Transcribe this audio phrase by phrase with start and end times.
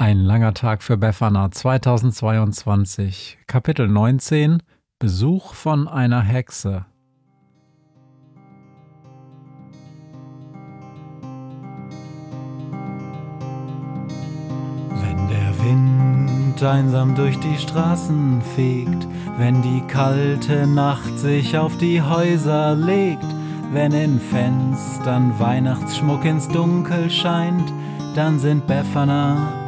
[0.00, 4.62] Ein langer Tag für Befana 2022, Kapitel 19
[5.00, 6.86] Besuch von einer Hexe.
[14.90, 22.00] Wenn der Wind einsam durch die Straßen fegt, wenn die kalte Nacht sich auf die
[22.00, 23.26] Häuser legt,
[23.72, 27.72] wenn in Fenstern Weihnachtsschmuck ins Dunkel scheint,
[28.14, 29.67] dann sind Befana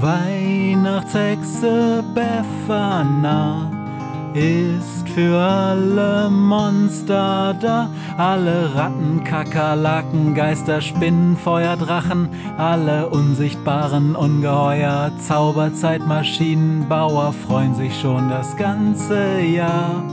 [0.00, 3.68] Weihnachtshexe Befana
[4.32, 7.90] ist für alle Monster da.
[8.16, 19.40] Alle Ratten, Kakerlaken, Geister, Spinnen, Feuerdrachen, alle unsichtbaren Ungeheuer, Zauberzeitmaschinenbauer freuen sich schon das ganze
[19.40, 20.04] Jahr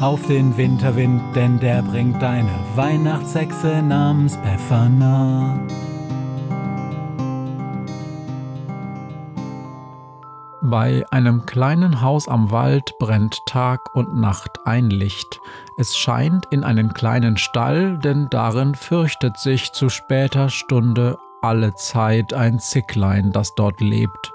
[0.00, 5.58] auf den Winterwind, denn der bringt eine Weihnachtshexe namens Befana.
[10.68, 15.38] Bei einem kleinen Haus am Wald brennt Tag und Nacht ein Licht.
[15.76, 22.34] Es scheint in einen kleinen Stall, denn darin fürchtet sich zu später Stunde alle Zeit
[22.34, 24.32] ein Zicklein, das dort lebt.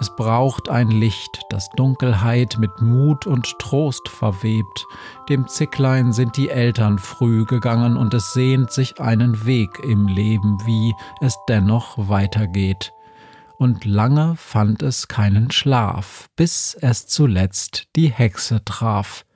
[0.00, 4.88] Es braucht ein Licht, das Dunkelheit mit Mut und Trost verwebt.
[5.28, 10.58] Dem Zicklein sind die Eltern früh gegangen und es sehnt sich einen Weg im Leben,
[10.66, 12.92] wie es dennoch weitergeht
[13.60, 19.26] und lange fand es keinen Schlaf, bis es zuletzt die Hexe traf.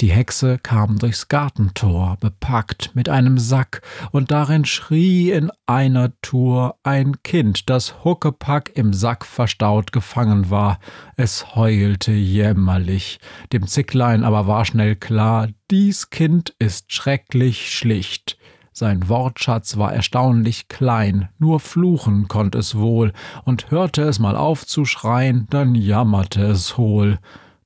[0.00, 6.76] Die Hexe kam durchs Gartentor, bepackt mit einem Sack, und darin schrie in einer Tour
[6.84, 10.78] ein Kind, das Huckepack im Sack verstaut gefangen war.
[11.16, 13.18] Es heulte jämmerlich,
[13.52, 18.38] dem Zicklein aber war schnell klar, dies Kind ist schrecklich schlicht.
[18.78, 23.14] Sein Wortschatz war erstaunlich klein, nur fluchen konnt es wohl,
[23.46, 27.18] und hörte es mal auf zu schreien, dann jammerte es hohl.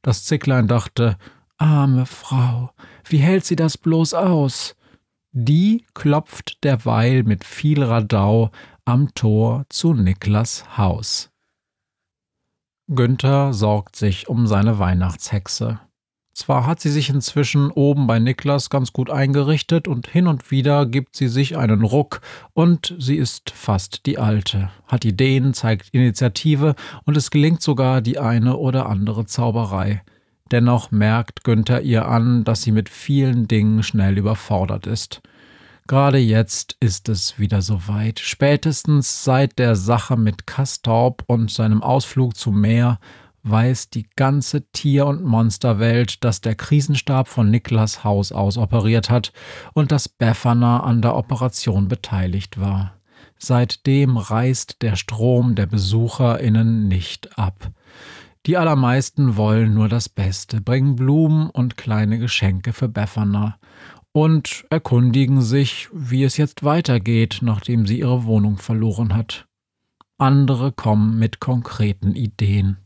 [0.03, 1.19] Das Zicklein dachte,
[1.59, 2.71] arme Frau,
[3.09, 4.77] wie hält sie das bloß aus?
[5.33, 8.53] Die klopft derweil mit viel Radau
[8.85, 11.33] am Tor zu Niklas Haus.
[12.87, 15.81] Günther sorgt sich um seine Weihnachtshexe.
[16.33, 20.87] Zwar hat sie sich inzwischen oben bei Niklas ganz gut eingerichtet und hin und wieder
[20.87, 22.21] gibt sie sich einen Ruck
[22.53, 28.19] und sie ist fast die Alte, hat Ideen, zeigt Initiative und es gelingt sogar die
[28.19, 30.03] eine oder andere Zauberei.
[30.51, 35.23] Dennoch merkt Günther ihr an, dass sie mit vielen Dingen schnell überfordert ist.
[35.87, 38.21] Gerade jetzt ist es wieder soweit.
[38.21, 43.01] Spätestens seit der Sache mit Kastorp und seinem Ausflug zum Meer
[43.43, 49.33] weiß die ganze Tier- und Monsterwelt, dass der Krisenstab von Niklas Haus aus operiert hat
[49.73, 52.97] und dass Befana an der Operation beteiligt war.
[53.39, 57.71] Seitdem reißt der Strom der BesucherInnen nicht ab.
[58.47, 63.59] Die allermeisten wollen nur das Beste, bringen Blumen und kleine Geschenke für Befana
[64.13, 69.47] und erkundigen sich, wie es jetzt weitergeht, nachdem sie ihre Wohnung verloren hat.
[70.19, 72.79] Andere kommen mit konkreten Ideen.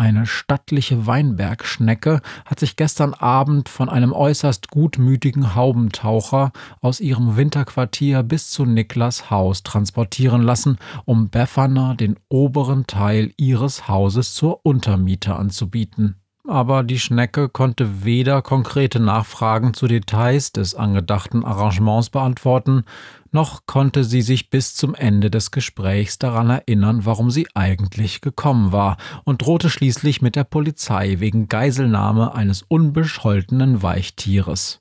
[0.00, 8.22] Eine stattliche Weinbergschnecke hat sich gestern Abend von einem äußerst gutmütigen Haubentaucher aus ihrem Winterquartier
[8.22, 15.34] bis zu Niklas Haus transportieren lassen, um Befana den oberen Teil ihres Hauses zur Untermiete
[15.34, 16.14] anzubieten
[16.48, 22.84] aber die Schnecke konnte weder konkrete Nachfragen zu Details des angedachten Arrangements beantworten,
[23.30, 28.72] noch konnte sie sich bis zum Ende des Gesprächs daran erinnern, warum sie eigentlich gekommen
[28.72, 34.80] war, und drohte schließlich mit der Polizei wegen Geiselnahme eines unbescholtenen Weichtieres.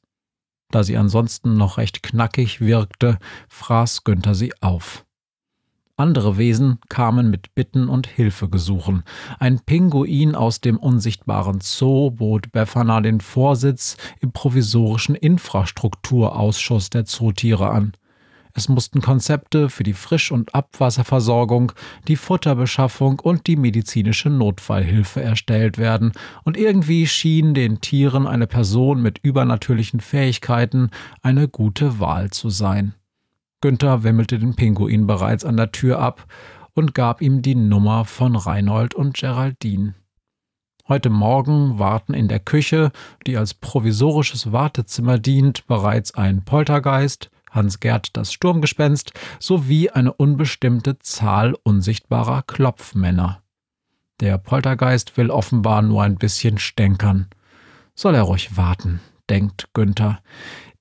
[0.72, 3.18] Da sie ansonsten noch recht knackig wirkte,
[3.50, 5.07] fraß Günther sie auf.
[6.00, 9.04] Andere Wesen kamen mit Bitten und Hilfegesuchen.
[9.40, 17.72] Ein Pinguin aus dem unsichtbaren Zoo bot Befana den Vorsitz im provisorischen Infrastrukturausschuss der Zootiere
[17.72, 17.94] an.
[18.54, 21.72] Es mussten Konzepte für die Frisch- und Abwasserversorgung,
[22.08, 26.12] die Futterbeschaffung und die medizinische Notfallhilfe erstellt werden,
[26.44, 30.92] und irgendwie schien den Tieren eine Person mit übernatürlichen Fähigkeiten
[31.24, 32.94] eine gute Wahl zu sein.
[33.62, 36.26] Günther wimmelte den Pinguin bereits an der Tür ab
[36.74, 39.96] und gab ihm die Nummer von Reinhold und Geraldine.
[40.88, 42.92] Heute Morgen warten in der Küche,
[43.26, 51.56] die als provisorisches Wartezimmer dient, bereits ein Poltergeist, Hans-Gerd das Sturmgespenst sowie eine unbestimmte Zahl
[51.64, 53.42] unsichtbarer Klopfmänner.
[54.20, 57.28] Der Poltergeist will offenbar nur ein bisschen stänkern.
[57.96, 60.20] Soll er ruhig warten, denkt Günther.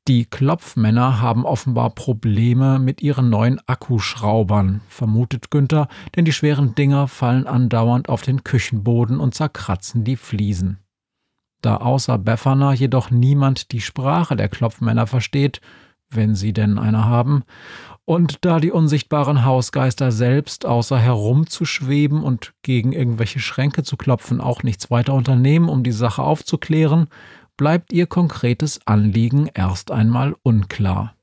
[0.08, 7.08] Die Klopfmänner haben offenbar Probleme mit ihren neuen Akkuschraubern, vermutet Günther, denn die schweren Dinger
[7.08, 10.79] fallen andauernd auf den Küchenboden und zerkratzen die Fliesen.
[11.61, 15.61] Da außer Befana jedoch niemand die Sprache der Klopfmänner versteht,
[16.09, 17.43] wenn sie denn eine haben,
[18.05, 24.62] und da die unsichtbaren Hausgeister selbst außer herumzuschweben und gegen irgendwelche Schränke zu klopfen auch
[24.62, 27.09] nichts weiter unternehmen, um die Sache aufzuklären,
[27.56, 31.14] bleibt ihr konkretes Anliegen erst einmal unklar.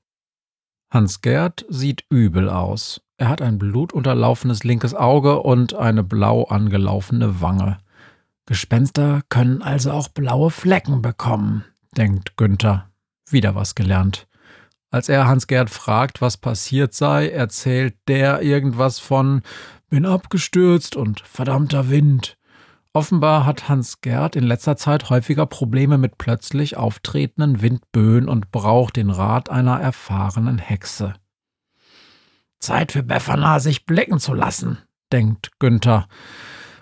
[0.92, 3.02] Hans Gerd sieht übel aus.
[3.18, 7.80] Er hat ein blutunterlaufenes linkes Auge und eine blau angelaufene Wange.
[8.46, 11.64] Gespenster können also auch blaue Flecken bekommen,
[11.98, 12.90] denkt Günther.
[13.30, 14.28] Wieder was gelernt.
[14.92, 19.42] Als er Hans-Gerd fragt, was passiert sei, erzählt der irgendwas von
[19.90, 22.38] bin abgestürzt und verdammter Wind.
[22.96, 28.98] Offenbar hat Hans Gerd in letzter Zeit häufiger Probleme mit plötzlich auftretenden Windböen und braucht
[28.98, 31.16] den Rat einer erfahrenen Hexe.
[32.60, 34.78] Zeit für Befana, sich blicken zu lassen,
[35.12, 36.08] denkt Günther,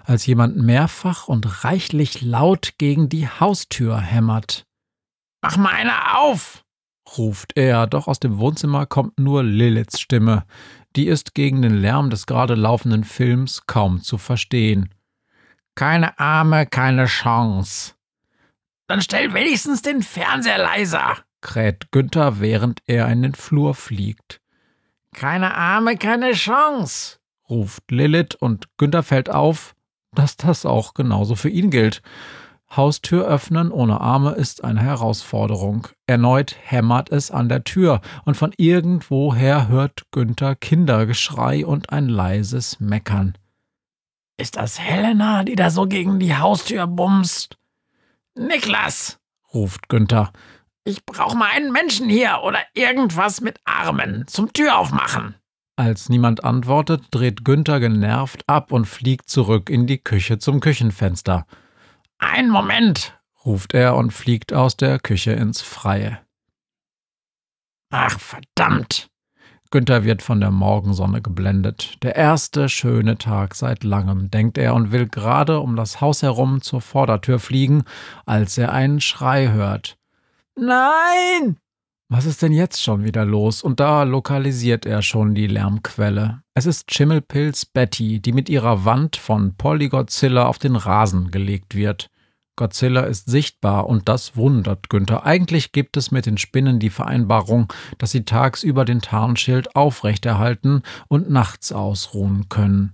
[0.04, 4.66] als jemand mehrfach und reichlich laut gegen die Haustür hämmert.
[5.42, 6.66] Mach mal eine auf!
[7.18, 10.44] ruft er, doch aus dem Wohnzimmer kommt nur Liliths Stimme.
[10.96, 14.90] Die ist gegen den Lärm des gerade laufenden Films kaum zu verstehen.
[15.76, 17.94] Keine Arme, keine Chance.
[18.88, 24.42] Dann stell wenigstens den Fernseher leiser, kräht Günther, während er in den Flur fliegt.
[25.14, 27.20] Keine Arme, keine Chance,
[27.50, 29.76] ruft Lilith und Günther fällt auf,
[30.14, 32.02] dass das auch genauso für ihn gilt.
[32.76, 35.90] Haustür öffnen ohne Arme ist eine Herausforderung.
[36.08, 42.80] Erneut hämmert es an der Tür und von irgendwoher hört Günther Kindergeschrei und ein leises
[42.80, 43.38] Meckern.
[44.42, 47.60] Ist das Helena, die da so gegen die Haustür bumst?
[48.34, 49.20] Niklas,
[49.54, 50.34] ruft Günther.
[50.84, 55.36] Ich brauch mal einen Menschen hier oder irgendwas mit Armen zum Tür aufmachen.
[55.76, 61.46] Als niemand antwortet, dreht Günther genervt ab und fliegt zurück in die Küche zum Küchenfenster.
[62.18, 63.16] Ein Moment,
[63.46, 66.20] ruft er und fliegt aus der Küche ins Freie.
[67.92, 69.12] Ach, verdammt,
[69.72, 71.96] Günther wird von der Morgensonne geblendet.
[72.04, 76.62] Der erste schöne Tag seit langem, denkt er und will gerade um das Haus herum
[76.62, 77.84] zur Vordertür fliegen,
[78.26, 79.98] als er einen Schrei hört.
[80.56, 81.58] Nein!
[82.10, 83.64] Was ist denn jetzt schon wieder los?
[83.64, 86.42] Und da lokalisiert er schon die Lärmquelle.
[86.54, 92.10] Es ist Schimmelpilz Betty, die mit ihrer Wand von Polygodzilla auf den Rasen gelegt wird.
[92.56, 95.26] Godzilla ist sichtbar und das wundert Günther.
[95.26, 101.30] Eigentlich gibt es mit den Spinnen die Vereinbarung, dass sie tagsüber den Tarnschild aufrechterhalten und
[101.30, 102.94] nachts ausruhen können.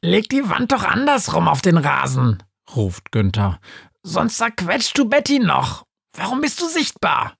[0.00, 2.42] Leg die Wand doch andersrum auf den Rasen,
[2.76, 3.58] ruft Günther.
[4.02, 5.84] Sonst zerquetscht du Betty noch.
[6.16, 7.34] Warum bist du sichtbar?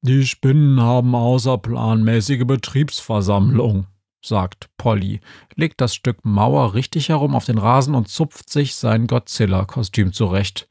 [0.00, 3.86] Die Spinnen haben außerplanmäßige Betriebsversammlung,
[4.20, 5.20] sagt Polly,
[5.54, 10.68] legt das Stück Mauer richtig herum auf den Rasen und zupft sich sein Godzilla-Kostüm zurecht.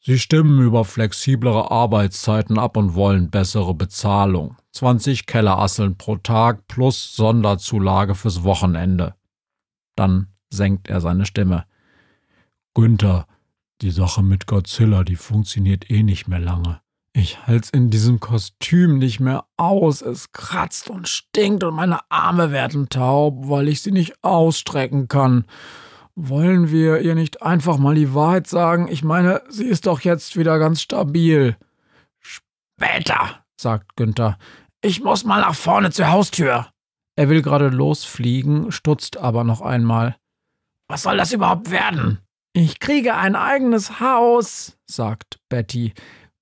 [0.00, 4.56] Sie stimmen über flexiblere Arbeitszeiten ab und wollen bessere Bezahlung.
[4.72, 9.14] 20 Kellerasseln pro Tag plus Sonderzulage fürs Wochenende.
[9.96, 11.66] Dann senkt er seine Stimme.
[12.74, 13.26] Günther,
[13.80, 16.80] die Sache mit Godzilla, die funktioniert eh nicht mehr lange.
[17.12, 20.02] Ich halt's in diesem Kostüm nicht mehr aus.
[20.02, 25.44] Es kratzt und stinkt und meine Arme werden taub, weil ich sie nicht ausstrecken kann.
[26.14, 28.88] Wollen wir ihr nicht einfach mal die Wahrheit sagen?
[28.88, 31.56] Ich meine, sie ist doch jetzt wieder ganz stabil.
[32.20, 34.38] Später, sagt Günther.
[34.80, 36.68] Ich muss mal nach vorne zur Haustür.
[37.16, 40.16] Er will gerade losfliegen, stutzt aber noch einmal.
[40.88, 42.18] Was soll das überhaupt werden?
[42.52, 45.94] Ich kriege ein eigenes Haus, sagt Betty.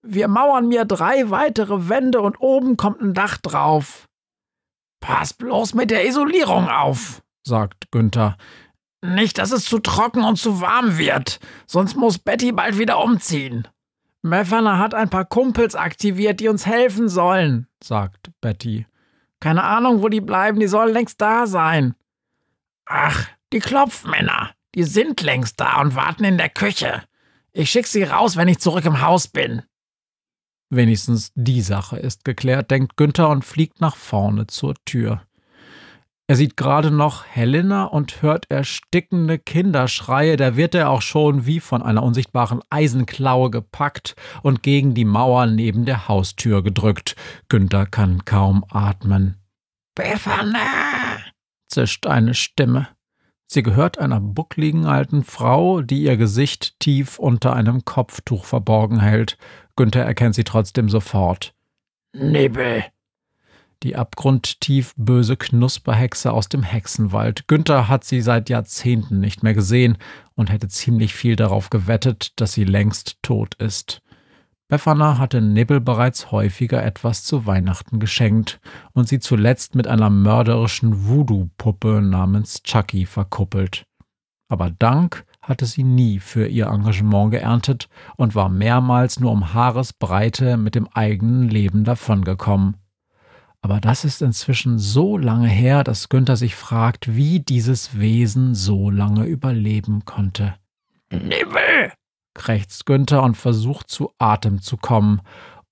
[0.09, 4.07] Wir mauern mir drei weitere Wände und oben kommt ein Dach drauf.
[5.01, 8.37] Pass bloß mit der Isolierung auf, sagt Günther.
[9.03, 13.67] Nicht, dass es zu trocken und zu warm wird, sonst muss Betty bald wieder umziehen.
[14.23, 18.87] Meffana hat ein paar Kumpels aktiviert, die uns helfen sollen, sagt Betty.
[19.41, 21.95] Keine Ahnung, wo die bleiben, die sollen längst da sein.
[22.87, 27.03] Ach, die Klopfmänner, die sind längst da und warten in der Küche.
[27.53, 29.63] Ich schick sie raus, wenn ich zurück im Haus bin.
[30.69, 35.23] Wenigstens die Sache ist geklärt, denkt Günther und fliegt nach vorne zur Tür.
[36.29, 41.61] Er sieht gerade noch Helena und hört erstickende Kinderschreie, da wird er auch schon wie
[41.61, 47.15] von einer unsichtbaren Eisenklaue gepackt und gegen die Mauer neben der Haustür gedrückt.
[47.49, 49.37] Günther kann kaum atmen.
[49.95, 50.59] Befana!
[51.69, 52.89] zischt eine Stimme.
[53.49, 59.39] Sie gehört einer buckligen alten Frau, die ihr Gesicht tief unter einem Kopftuch verborgen hält.
[59.77, 61.55] Günther erkennt sie trotzdem sofort.
[62.13, 62.85] Nibbel!
[63.83, 67.47] Die abgrundtief böse Knusperhexe aus dem Hexenwald.
[67.47, 69.99] Günther hat sie seit Jahrzehnten nicht mehr gesehen
[70.35, 74.01] und hätte ziemlich viel darauf gewettet, dass sie längst tot ist.
[74.69, 78.61] Befana hatte Nibbel bereits häufiger etwas zu Weihnachten geschenkt
[78.95, 83.85] und sie zuletzt mit einer mörderischen Voodoo-Puppe namens Chucky verkuppelt.
[84.49, 90.57] Aber Dank hatte sie nie für ihr Engagement geerntet und war mehrmals nur um Haaresbreite
[90.57, 92.77] mit dem eigenen Leben davongekommen.
[93.63, 98.91] Aber das ist inzwischen so lange her, dass Günther sich fragt, wie dieses Wesen so
[98.91, 100.55] lange überleben konnte.
[101.11, 101.93] Nibbel!
[102.35, 105.23] krächzt Günther und versucht zu Atem zu kommen.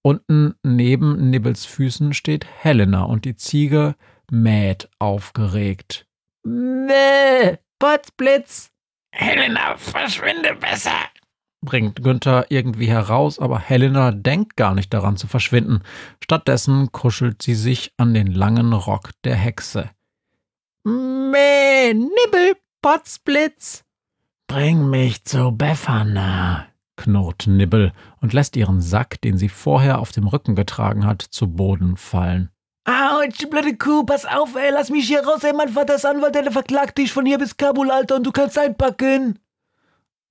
[0.03, 3.97] Unten neben Nibbels Füßen steht Helena und die Ziege
[4.31, 6.07] mäht aufgeregt.
[6.43, 8.74] Mäh, Potzblitz!
[9.17, 10.91] Helena, verschwinde besser!
[11.65, 15.83] bringt Günther irgendwie heraus, aber Helena denkt gar nicht daran zu verschwinden.
[16.23, 19.91] Stattdessen kuschelt sie sich an den langen Rock der Hexe.
[20.85, 23.85] Mäh, Nibbel, Potzblitz!
[24.47, 26.67] Bring mich zu Befana,
[26.97, 31.51] knurrt Nibbel und lässt ihren Sack, den sie vorher auf dem Rücken getragen hat, zu
[31.51, 32.51] Boden fallen.
[32.85, 36.35] Autsch, blöde Kuh, pass auf, ey, lass mich hier raus, ey, mein Vater ist Anwalt,
[36.35, 39.39] der verklagt dich von hier bis Kabul, Alter, und du kannst einpacken.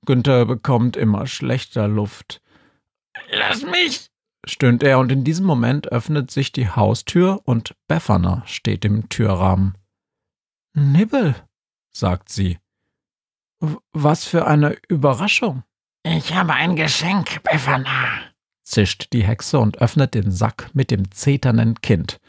[0.05, 2.41] Günther bekommt immer schlechter Luft.
[3.31, 4.09] Lass mich!
[4.45, 9.77] stöhnt er, und in diesem Moment öffnet sich die Haustür und Befana steht im Türrahmen.
[10.73, 11.35] Nibbel,
[11.91, 12.59] sagt sie.
[13.93, 15.63] Was für eine Überraschung.
[16.03, 18.32] Ich habe ein Geschenk, Befana,
[18.63, 22.19] zischt die Hexe und öffnet den Sack mit dem zeternden Kind.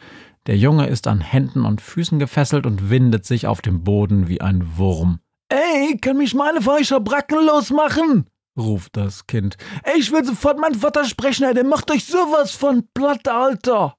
[0.46, 4.40] Der Junge ist an Händen und Füßen gefesselt und windet sich auf dem Boden wie
[4.40, 5.20] ein Wurm.
[5.48, 8.26] Ey, kann mich meine euch Bracken losmachen?
[8.56, 9.56] ruft das Kind.
[9.82, 13.96] Ey, ich will sofort meinen Vater sprechen, ey, der macht euch sowas von platt, Alter.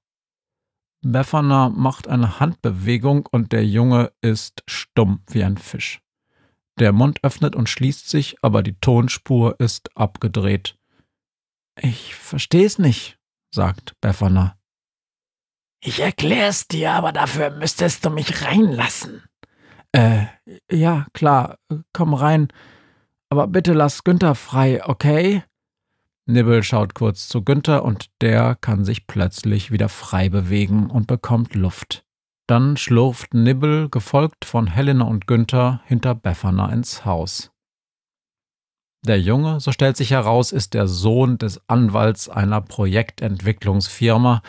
[1.01, 5.99] Befana macht eine Handbewegung und der Junge ist stumm wie ein Fisch.
[6.79, 10.77] Der Mund öffnet und schließt sich, aber die Tonspur ist abgedreht.
[11.81, 13.17] Ich versteh's nicht,
[13.51, 14.57] sagt Befana.
[15.81, 19.23] Ich erklär's dir, aber dafür müsstest du mich reinlassen.
[19.91, 20.25] Äh,
[20.71, 21.57] ja, klar,
[21.93, 22.47] komm rein.
[23.29, 25.43] Aber bitte lass Günther frei, okay?
[26.25, 31.53] Nibbel schaut kurz zu Günther und der kann sich plötzlich wieder frei bewegen und bekommt
[31.53, 32.03] Luft.
[32.47, 37.51] Dann schlurft Nibbel, gefolgt von Helena und Günther, hinter Befana ins Haus.
[39.07, 44.41] Der Junge, so stellt sich heraus, ist der Sohn des Anwalts einer Projektentwicklungsfirma,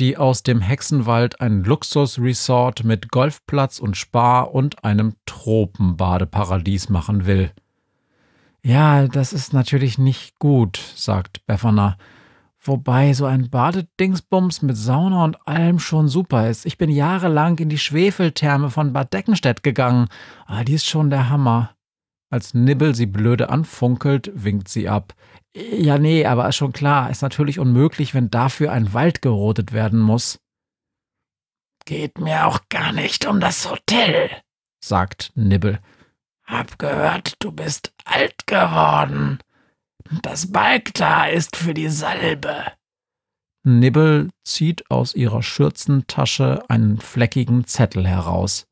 [0.00, 7.52] die aus dem Hexenwald ein Luxusresort mit Golfplatz und Spa und einem Tropenbadeparadies machen will.
[8.64, 11.96] Ja, das ist natürlich nicht gut, sagt Befana.
[12.60, 16.66] Wobei so ein Badedingsbums mit Sauna und allem schon super ist.
[16.66, 20.08] Ich bin jahrelang in die Schwefeltherme von Bad Deckenstedt gegangen.
[20.46, 21.70] Ah, die ist schon der Hammer.
[22.30, 25.14] Als Nibbel sie blöde anfunkelt, winkt sie ab.
[25.54, 30.00] Ja, nee, aber ist schon klar, ist natürlich unmöglich, wenn dafür ein Wald gerodet werden
[30.00, 30.38] muss.
[31.84, 34.30] Geht mir auch gar nicht um das Hotel,
[34.80, 35.80] sagt Nibbel.
[36.44, 39.38] Hab gehört, du bist alt geworden.
[40.22, 42.66] Das Balk da ist für die Salbe.
[43.62, 48.66] Nibbel zieht aus ihrer Schürzentasche einen fleckigen Zettel heraus.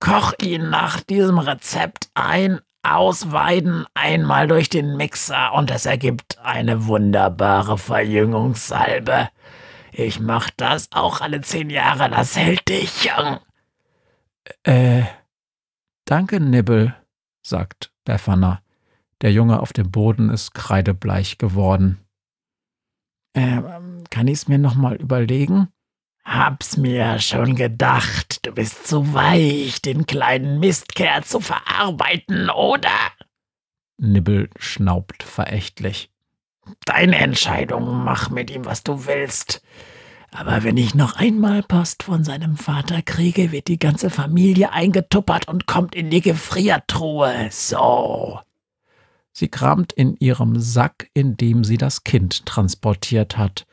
[0.00, 6.86] Koch ihn nach diesem Rezept ein, ausweiden, einmal durch den Mixer und es ergibt eine
[6.86, 9.28] wunderbare Verjüngungssalbe.
[9.92, 13.38] Ich mach das auch alle zehn Jahre, das hält dich jung.
[14.62, 15.02] Äh,
[16.04, 16.94] danke, Nibbel,
[17.42, 18.62] sagt Befana.
[19.20, 21.98] Der Junge auf dem Boden ist kreidebleich geworden.
[23.34, 23.60] Äh,
[24.10, 25.68] kann ich's mir nochmal überlegen?
[26.28, 32.90] Hab's mir schon gedacht, du bist zu weich, den kleinen Mistkerl zu verarbeiten, oder?
[33.96, 36.10] Nibbel schnaubt verächtlich.
[36.84, 39.62] Deine Entscheidung, mach mit ihm, was du willst.
[40.30, 45.48] Aber wenn ich noch einmal Post von seinem Vater kriege, wird die ganze Familie eingetuppert
[45.48, 47.48] und kommt in die Gefriertruhe.
[47.50, 48.38] So.
[49.32, 53.66] Sie kramt in ihrem Sack, in dem sie das Kind transportiert hat.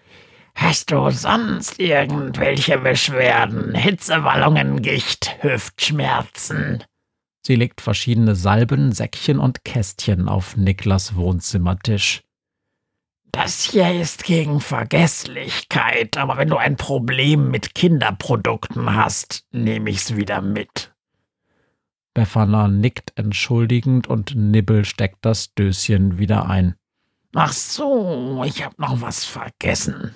[0.56, 3.76] Hast du sonst irgendwelche Beschwerden?
[3.76, 6.84] Hitzewallungen, Gicht, Hüftschmerzen?
[7.46, 12.24] Sie legt verschiedene Salben, Säckchen und Kästchen auf Niklas Wohnzimmertisch.
[13.32, 20.16] Das hier ist gegen Vergesslichkeit, aber wenn du ein Problem mit Kinderprodukten hast, nehme ich's
[20.16, 20.96] wieder mit.
[22.14, 26.76] Befana nickt entschuldigend und Nibbel steckt das Döschen wieder ein.
[27.36, 30.16] Ach so, ich hab noch was vergessen,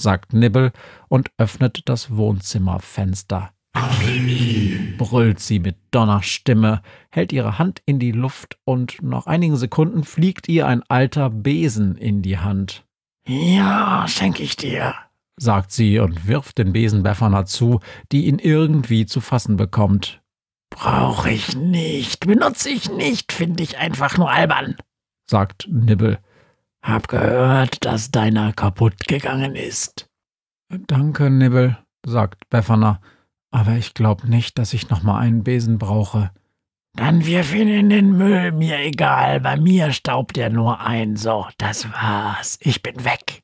[0.00, 0.72] sagt Nibbel
[1.08, 3.50] und öffnet das Wohnzimmerfenster.
[4.98, 10.48] brüllt sie mit Donnerstimme, hält ihre Hand in die Luft und nach einigen Sekunden fliegt
[10.48, 12.84] ihr ein alter Besen in die Hand.
[13.26, 14.94] Ja, schenke ich dir,
[15.36, 17.80] sagt sie und wirft den Besen Befana zu,
[18.12, 20.22] die ihn irgendwie zu fassen bekommt.
[20.70, 24.76] Brauche ich nicht, benutze ich nicht, finde ich einfach nur albern,
[25.26, 26.18] sagt Nibbel.
[26.86, 30.08] Hab gehört, dass deiner kaputt gegangen ist.
[30.68, 33.00] Danke, Nibbel, sagt Befana
[33.56, 36.30] aber ich glaube nicht, dass ich noch mal einen Besen brauche.
[36.94, 41.46] Dann wirf ihn in den Müll, mir egal, bei mir staubt er nur ein, so,
[41.56, 43.42] das war's, ich bin weg.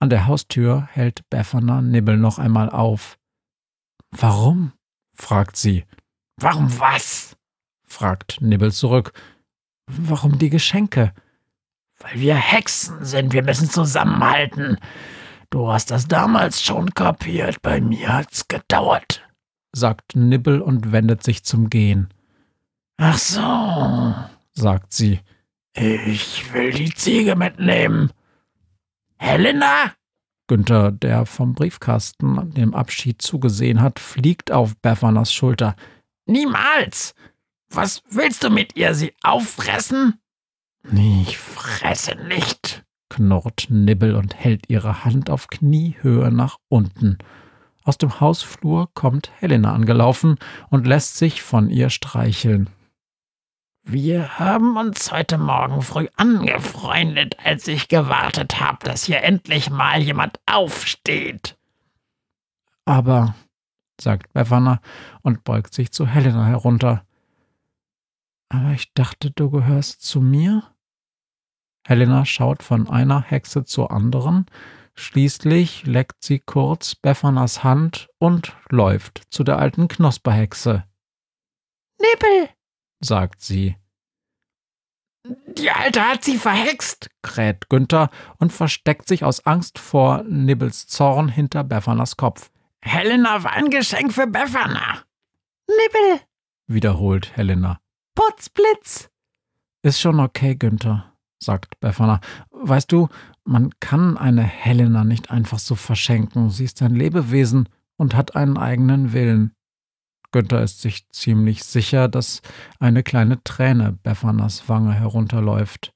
[0.00, 3.16] An der Haustür hält Befana Nibbel noch einmal auf.
[4.10, 4.72] Warum?
[5.14, 5.84] fragt sie.
[6.36, 7.36] Warum was?
[7.86, 9.12] fragt Nibbel zurück.
[9.86, 11.14] Warum die Geschenke?
[12.04, 14.78] Weil wir Hexen sind, wir müssen zusammenhalten.
[15.48, 19.26] Du hast das damals schon kapiert, bei mir hat's gedauert,
[19.72, 22.12] sagt Nibbel und wendet sich zum Gehen.
[22.98, 24.14] Ach so,
[24.52, 25.20] sagt sie.
[25.72, 28.12] Ich will die Ziege mitnehmen.
[29.16, 29.92] Helena?
[30.46, 35.74] Günther, der vom Briefkasten dem Abschied zugesehen hat, fliegt auf Befanas Schulter.
[36.26, 37.14] Niemals!
[37.70, 38.94] Was willst du mit ihr?
[38.94, 40.20] Sie auffressen?
[40.92, 47.18] Ich fresse nicht, knurrt Nibbel und hält ihre Hand auf Kniehöhe nach unten.
[47.84, 50.36] Aus dem Hausflur kommt Helena angelaufen
[50.70, 52.68] und lässt sich von ihr streicheln.
[53.82, 60.02] Wir haben uns heute Morgen früh angefreundet, als ich gewartet habe, dass hier endlich mal
[60.02, 61.58] jemand aufsteht.
[62.86, 63.34] Aber,
[64.00, 64.80] sagt Befana
[65.20, 67.04] und beugt sich zu Helena herunter.
[68.48, 70.62] Aber ich dachte, du gehörst zu mir?
[71.86, 74.46] Helena schaut von einer Hexe zur anderen,
[74.94, 80.84] schließlich leckt sie kurz Beffanas Hand und läuft zu der alten Knosperhexe.
[82.00, 82.48] Nippel,
[83.00, 83.76] sagt sie.
[85.56, 91.28] Die Alte hat sie verhext, kräht Günther und versteckt sich aus Angst vor Nibbels Zorn
[91.28, 92.50] hinter Beffanas Kopf.
[92.82, 95.02] Helena war ein Geschenk für Befana.
[95.66, 96.20] Nibbel,
[96.66, 97.80] wiederholt Helena.
[98.14, 99.08] Putzblitz.
[99.82, 101.13] Ist schon okay, Günther,
[101.44, 102.20] sagt Befana.
[102.50, 103.08] Weißt du,
[103.44, 106.50] man kann eine Helena nicht einfach so verschenken.
[106.50, 109.52] Sie ist ein Lebewesen und hat einen eigenen Willen.
[110.32, 112.42] Günther ist sich ziemlich sicher, dass
[112.80, 115.92] eine kleine Träne Befanas Wange herunterläuft.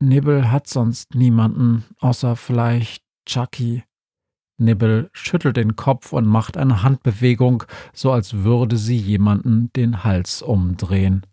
[0.00, 3.84] Nibbel hat sonst niemanden, außer vielleicht Chucky.
[4.58, 10.40] Nibbel schüttelt den Kopf und macht eine Handbewegung, so als würde sie jemanden den Hals
[10.40, 11.26] umdrehen.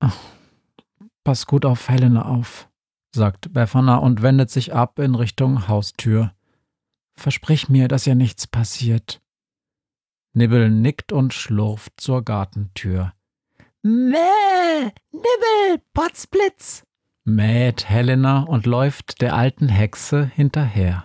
[0.00, 0.16] Ach,
[1.28, 2.70] Pass gut auf Helena auf,
[3.14, 6.32] sagt Befana und wendet sich ab in Richtung Haustür.
[7.16, 9.20] Versprich mir, dass ihr nichts passiert.
[10.32, 13.12] Nibbel nickt und schlurft zur Gartentür.
[13.82, 16.84] Mäh, Nibbel, Potzblitz,
[17.24, 21.04] mäht Helena und läuft der alten Hexe hinterher.